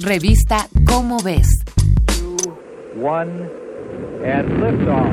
Revista 0.00 0.68
Cómo 0.86 1.18
ves. 1.22 1.46
and 4.24 4.48
liftoff. 4.60 5.12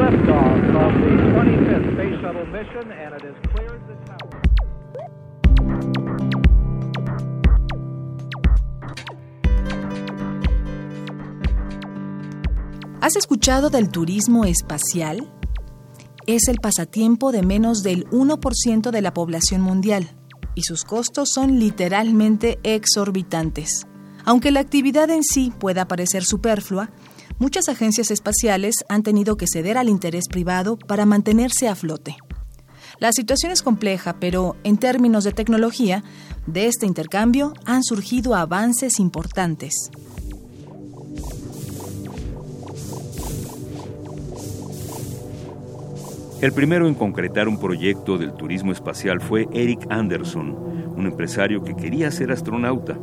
Liftoff 0.00 0.58
of 0.84 0.92
the 1.00 1.10
25th 1.34 1.88
Space 1.94 2.16
Shuttle 2.20 2.46
mission, 2.46 2.92
and 2.92 3.14
it 3.14 3.24
is 3.24 3.36
cleared 3.52 3.82
the 3.86 3.96
tower. 4.04 4.42
¿Has 13.00 13.16
escuchado 13.16 13.70
del 13.70 13.90
turismo 13.90 14.44
espacial? 14.44 15.32
Es 16.26 16.48
el 16.48 16.56
pasatiempo 16.56 17.32
de 17.32 17.42
menos 17.42 17.82
del 17.82 18.04
1% 18.10 18.90
de 18.90 19.00
la 19.00 19.14
población 19.14 19.62
mundial 19.62 20.17
y 20.58 20.62
sus 20.62 20.82
costos 20.82 21.28
son 21.32 21.60
literalmente 21.60 22.58
exorbitantes. 22.64 23.86
Aunque 24.24 24.50
la 24.50 24.58
actividad 24.58 25.08
en 25.08 25.22
sí 25.22 25.52
pueda 25.56 25.86
parecer 25.86 26.24
superflua, 26.24 26.90
muchas 27.38 27.68
agencias 27.68 28.10
espaciales 28.10 28.74
han 28.88 29.04
tenido 29.04 29.36
que 29.36 29.46
ceder 29.46 29.78
al 29.78 29.88
interés 29.88 30.24
privado 30.28 30.76
para 30.76 31.06
mantenerse 31.06 31.68
a 31.68 31.76
flote. 31.76 32.16
La 32.98 33.12
situación 33.12 33.52
es 33.52 33.62
compleja, 33.62 34.16
pero 34.18 34.56
en 34.64 34.78
términos 34.78 35.22
de 35.22 35.30
tecnología, 35.30 36.02
de 36.48 36.66
este 36.66 36.86
intercambio 36.86 37.52
han 37.64 37.84
surgido 37.84 38.34
avances 38.34 38.98
importantes. 38.98 39.92
El 46.40 46.52
primero 46.52 46.86
en 46.86 46.94
concretar 46.94 47.48
un 47.48 47.58
proyecto 47.58 48.16
del 48.16 48.32
turismo 48.32 48.70
espacial 48.70 49.20
fue 49.20 49.48
Eric 49.52 49.88
Anderson, 49.90 50.56
un 50.96 51.04
empresario 51.04 51.64
que 51.64 51.74
quería 51.74 52.12
ser 52.12 52.30
astronauta. 52.30 52.96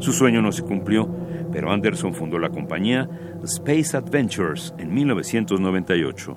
Su 0.00 0.12
sueño 0.12 0.42
no 0.42 0.52
se 0.52 0.64
cumplió, 0.64 1.08
pero 1.50 1.72
Anderson 1.72 2.12
fundó 2.12 2.38
la 2.38 2.50
compañía 2.50 3.08
Space 3.42 3.96
Adventures 3.96 4.74
en 4.76 4.92
1998. 4.92 6.36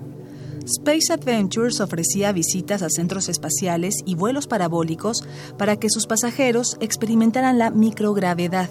Space 0.64 1.12
Adventures 1.12 1.82
ofrecía 1.82 2.32
visitas 2.32 2.82
a 2.82 2.90
centros 2.90 3.28
espaciales 3.28 3.96
y 4.06 4.16
vuelos 4.16 4.48
parabólicos 4.48 5.28
para 5.58 5.76
que 5.76 5.90
sus 5.90 6.08
pasajeros 6.08 6.78
experimentaran 6.80 7.58
la 7.58 7.72
microgravedad. 7.72 8.70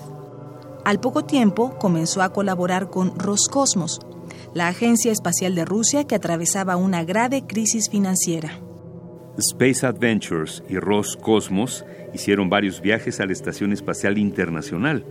Al 0.87 0.99
poco 0.99 1.27
tiempo 1.27 1.77
comenzó 1.79 2.23
a 2.23 2.33
colaborar 2.33 2.89
con 2.89 3.19
Roscosmos, 3.19 4.01
la 4.57 4.69
agencia 4.69 5.13
espacial 5.13 5.55
de 5.55 5.67
Rusia 5.67 6.05
que 6.05 6.15
atravesaba 6.15 6.77
una 6.77 7.05
grave 7.05 7.43
crisis 7.47 7.91
financiera. 7.91 8.59
Space 9.37 9.85
Adventures 9.85 10.63
y 10.67 10.79
Roscosmos 10.79 11.85
hicieron 12.15 12.49
varios 12.49 12.81
viajes 12.81 13.21
a 13.21 13.27
la 13.27 13.35
Estación 13.35 13.75
Espacial 13.75 14.17
Internacional. 14.17 15.05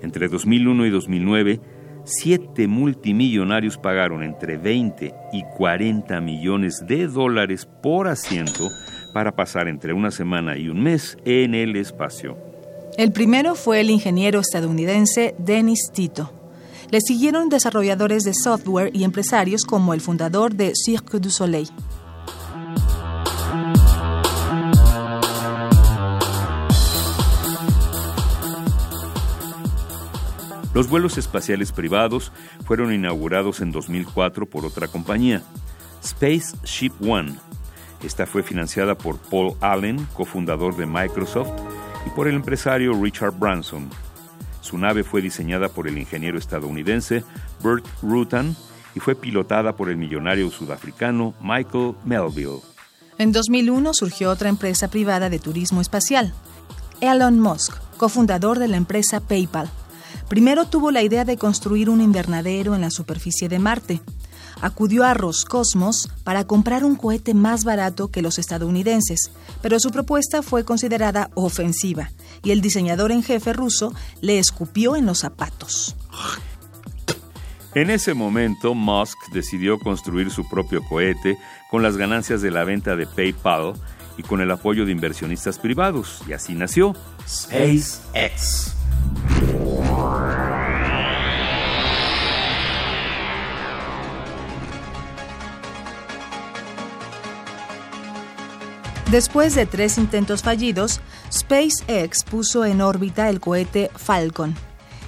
Entre 0.00 0.28
2001 0.28 0.86
y 0.86 0.90
2009, 0.90 1.60
siete 2.04 2.68
multimillonarios 2.68 3.76
pagaron 3.76 4.22
entre 4.22 4.56
20 4.56 5.14
y 5.34 5.42
40 5.58 6.18
millones 6.22 6.82
de 6.88 7.06
dólares 7.06 7.68
por 7.82 8.08
asiento 8.08 8.66
para 9.12 9.36
pasar 9.36 9.68
entre 9.68 9.92
una 9.92 10.10
semana 10.10 10.56
y 10.56 10.70
un 10.70 10.82
mes 10.82 11.18
en 11.26 11.54
el 11.54 11.76
espacio. 11.76 12.38
El 12.96 13.12
primero 13.12 13.56
fue 13.56 13.82
el 13.82 13.90
ingeniero 13.90 14.40
estadounidense 14.40 15.34
Dennis 15.36 15.90
Tito. 15.92 16.39
Le 16.90 17.00
siguieron 17.00 17.48
desarrolladores 17.48 18.24
de 18.24 18.34
software 18.34 18.90
y 18.92 19.04
empresarios 19.04 19.64
como 19.64 19.94
el 19.94 20.00
fundador 20.00 20.54
de 20.54 20.72
Cirque 20.74 21.20
du 21.20 21.30
Soleil. 21.30 21.70
Los 30.74 30.88
vuelos 30.88 31.16
espaciales 31.16 31.70
privados 31.70 32.32
fueron 32.64 32.92
inaugurados 32.92 33.60
en 33.60 33.70
2004 33.70 34.46
por 34.46 34.66
otra 34.66 34.88
compañía, 34.88 35.42
Spaceship 36.02 36.92
One. 37.00 37.36
Esta 38.02 38.26
fue 38.26 38.42
financiada 38.42 38.96
por 38.96 39.18
Paul 39.18 39.54
Allen, 39.60 40.08
cofundador 40.12 40.76
de 40.76 40.86
Microsoft, 40.86 41.52
y 42.04 42.10
por 42.10 42.26
el 42.26 42.34
empresario 42.34 43.00
Richard 43.00 43.38
Branson. 43.38 43.90
Su 44.60 44.78
nave 44.78 45.04
fue 45.04 45.22
diseñada 45.22 45.68
por 45.68 45.88
el 45.88 45.98
ingeniero 45.98 46.38
estadounidense 46.38 47.24
Bert 47.62 47.86
Rutan 48.02 48.56
y 48.94 49.00
fue 49.00 49.14
pilotada 49.14 49.76
por 49.76 49.88
el 49.88 49.96
millonario 49.96 50.50
sudafricano 50.50 51.34
Michael 51.40 51.94
Melville. 52.04 52.60
En 53.18 53.32
2001 53.32 53.92
surgió 53.94 54.30
otra 54.30 54.48
empresa 54.48 54.88
privada 54.88 55.28
de 55.28 55.38
turismo 55.38 55.80
espacial, 55.80 56.32
Elon 57.00 57.38
Musk, 57.38 57.76
cofundador 57.96 58.58
de 58.58 58.68
la 58.68 58.76
empresa 58.76 59.20
PayPal. 59.20 59.70
Primero 60.28 60.66
tuvo 60.66 60.90
la 60.90 61.02
idea 61.02 61.24
de 61.24 61.36
construir 61.36 61.90
un 61.90 62.00
invernadero 62.00 62.74
en 62.74 62.80
la 62.80 62.90
superficie 62.90 63.48
de 63.48 63.58
Marte. 63.58 64.00
Acudió 64.62 65.04
a 65.04 65.14
Roscosmos 65.14 66.08
para 66.24 66.44
comprar 66.44 66.84
un 66.84 66.96
cohete 66.96 67.34
más 67.34 67.64
barato 67.64 68.08
que 68.08 68.22
los 68.22 68.38
estadounidenses, 68.38 69.30
pero 69.62 69.80
su 69.80 69.90
propuesta 69.90 70.42
fue 70.42 70.64
considerada 70.64 71.30
ofensiva 71.34 72.10
y 72.42 72.50
el 72.50 72.60
diseñador 72.60 73.12
en 73.12 73.22
jefe 73.22 73.52
ruso 73.52 73.92
le 74.20 74.38
escupió 74.38 74.96
en 74.96 75.06
los 75.06 75.18
zapatos. 75.18 75.96
En 77.74 77.90
ese 77.90 78.14
momento, 78.14 78.74
Musk 78.74 79.16
decidió 79.32 79.78
construir 79.78 80.30
su 80.30 80.48
propio 80.48 80.82
cohete 80.88 81.38
con 81.70 81.82
las 81.82 81.96
ganancias 81.96 82.42
de 82.42 82.50
la 82.50 82.64
venta 82.64 82.96
de 82.96 83.06
PayPal 83.06 83.74
y 84.18 84.22
con 84.22 84.40
el 84.40 84.50
apoyo 84.50 84.84
de 84.84 84.92
inversionistas 84.92 85.58
privados, 85.58 86.20
y 86.26 86.32
así 86.32 86.54
nació 86.54 86.94
SpaceX. 87.28 88.79
Después 99.10 99.54
de 99.54 99.66
tres 99.66 99.98
intentos 99.98 100.42
fallidos, 100.42 101.00
SpaceX 101.32 102.22
puso 102.24 102.64
en 102.64 102.80
órbita 102.80 103.28
el 103.28 103.40
cohete 103.40 103.90
Falcon. 103.96 104.54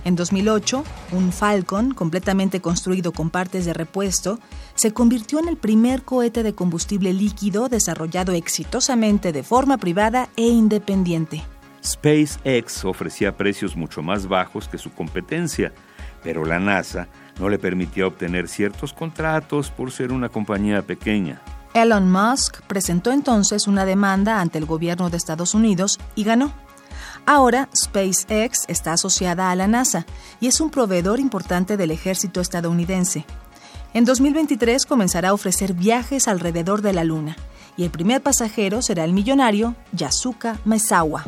En 0.04 0.16
2008, 0.16 0.82
un 1.12 1.32
Falcon, 1.32 1.94
completamente 1.94 2.60
construido 2.60 3.12
con 3.12 3.30
partes 3.30 3.64
de 3.64 3.72
repuesto, 3.72 4.40
se 4.74 4.92
convirtió 4.92 5.38
en 5.38 5.48
el 5.48 5.56
primer 5.56 6.02
cohete 6.02 6.42
de 6.42 6.54
combustible 6.54 7.12
líquido 7.12 7.68
desarrollado 7.68 8.32
exitosamente 8.32 9.30
de 9.30 9.44
forma 9.44 9.78
privada 9.78 10.28
e 10.36 10.48
independiente. 10.48 11.42
SpaceX 11.84 12.84
ofrecía 12.84 13.36
precios 13.36 13.76
mucho 13.76 14.02
más 14.02 14.26
bajos 14.26 14.68
que 14.68 14.78
su 14.78 14.90
competencia, 14.92 15.72
pero 16.24 16.44
la 16.44 16.58
NASA 16.58 17.08
no 17.38 17.48
le 17.48 17.58
permitía 17.58 18.06
obtener 18.06 18.48
ciertos 18.48 18.92
contratos 18.92 19.70
por 19.70 19.92
ser 19.92 20.12
una 20.12 20.28
compañía 20.28 20.82
pequeña. 20.82 21.40
Elon 21.74 22.10
Musk 22.10 22.60
presentó 22.66 23.12
entonces 23.12 23.66
una 23.66 23.86
demanda 23.86 24.40
ante 24.40 24.58
el 24.58 24.66
gobierno 24.66 25.08
de 25.08 25.16
Estados 25.16 25.54
Unidos 25.54 25.98
y 26.14 26.24
ganó. 26.24 26.52
Ahora, 27.24 27.70
SpaceX 27.74 28.64
está 28.68 28.92
asociada 28.92 29.50
a 29.50 29.56
la 29.56 29.68
NASA 29.68 30.04
y 30.38 30.48
es 30.48 30.60
un 30.60 30.70
proveedor 30.70 31.18
importante 31.18 31.78
del 31.78 31.90
ejército 31.90 32.40
estadounidense. 32.40 33.24
En 33.94 34.04
2023 34.04 34.84
comenzará 34.84 35.30
a 35.30 35.34
ofrecer 35.34 35.72
viajes 35.72 36.28
alrededor 36.28 36.82
de 36.82 36.92
la 36.92 37.04
Luna 37.04 37.36
y 37.76 37.84
el 37.84 37.90
primer 37.90 38.22
pasajero 38.22 38.82
será 38.82 39.04
el 39.04 39.12
millonario 39.14 39.74
Yasuka 39.92 40.58
Maezawa. 40.64 41.24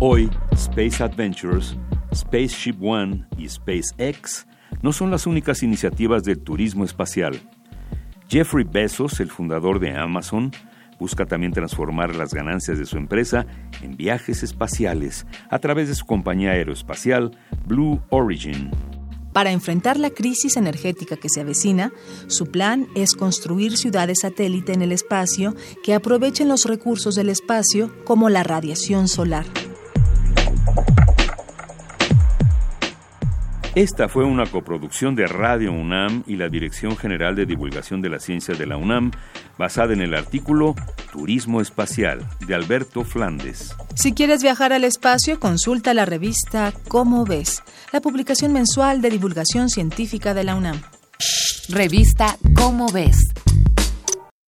Hoy, 0.00 0.30
Space 0.52 1.02
Adventures 1.02 1.76
Spaceship 2.14 2.76
One 2.80 3.26
y 3.36 3.48
SpaceX 3.48 4.46
no 4.82 4.92
son 4.92 5.10
las 5.10 5.26
únicas 5.26 5.62
iniciativas 5.62 6.22
del 6.24 6.38
turismo 6.40 6.84
espacial. 6.84 7.40
Jeffrey 8.28 8.64
Bezos, 8.64 9.20
el 9.20 9.30
fundador 9.30 9.80
de 9.80 9.96
Amazon, 9.96 10.52
busca 10.98 11.26
también 11.26 11.52
transformar 11.52 12.14
las 12.14 12.34
ganancias 12.34 12.78
de 12.78 12.86
su 12.86 12.96
empresa 12.96 13.46
en 13.82 13.96
viajes 13.96 14.42
espaciales 14.42 15.26
a 15.48 15.58
través 15.58 15.88
de 15.88 15.94
su 15.94 16.04
compañía 16.04 16.52
aeroespacial 16.52 17.36
Blue 17.66 18.02
Origin. 18.10 18.70
Para 19.32 19.52
enfrentar 19.52 19.98
la 19.98 20.10
crisis 20.10 20.56
energética 20.56 21.16
que 21.16 21.28
se 21.28 21.40
avecina, 21.40 21.92
su 22.26 22.46
plan 22.46 22.88
es 22.96 23.14
construir 23.14 23.76
ciudades 23.76 24.18
satélite 24.22 24.72
en 24.72 24.82
el 24.82 24.90
espacio 24.90 25.54
que 25.84 25.94
aprovechen 25.94 26.48
los 26.48 26.64
recursos 26.64 27.14
del 27.14 27.28
espacio 27.28 27.92
como 28.04 28.30
la 28.30 28.42
radiación 28.42 29.06
solar. 29.06 29.46
Esta 33.78 34.08
fue 34.08 34.24
una 34.24 34.44
coproducción 34.44 35.14
de 35.14 35.28
Radio 35.28 35.70
UNAM 35.70 36.24
y 36.26 36.34
la 36.34 36.48
Dirección 36.48 36.96
General 36.96 37.36
de 37.36 37.46
Divulgación 37.46 38.02
de 38.02 38.08
la 38.08 38.18
Ciencia 38.18 38.56
de 38.56 38.66
la 38.66 38.76
UNAM, 38.76 39.12
basada 39.56 39.92
en 39.92 40.00
el 40.00 40.14
artículo 40.14 40.74
Turismo 41.12 41.60
Espacial 41.60 42.28
de 42.44 42.56
Alberto 42.56 43.04
Flandes. 43.04 43.76
Si 43.94 44.14
quieres 44.14 44.42
viajar 44.42 44.72
al 44.72 44.82
espacio, 44.82 45.38
consulta 45.38 45.94
la 45.94 46.06
revista 46.06 46.72
Cómo 46.88 47.24
ves, 47.24 47.62
la 47.92 48.00
publicación 48.00 48.52
mensual 48.52 49.00
de 49.00 49.10
divulgación 49.10 49.68
científica 49.68 50.34
de 50.34 50.42
la 50.42 50.56
UNAM. 50.56 50.82
Revista 51.68 52.36
Cómo 52.56 52.90
ves 52.90 53.28